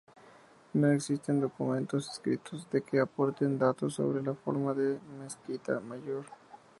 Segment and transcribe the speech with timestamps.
[0.73, 6.25] No existen documentos escritos que aporten datos sobre la forma de la Mezquita Mayor.